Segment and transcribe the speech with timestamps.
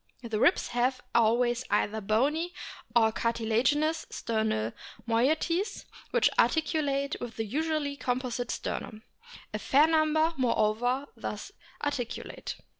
[0.23, 2.55] The ribs have always either bony
[2.95, 4.73] or cartilaginous sternal
[5.05, 9.03] moieties, which articulate with the usually composite sternum.
[9.53, 11.51] A fair number, moreover, thus
[11.83, 12.55] articulate.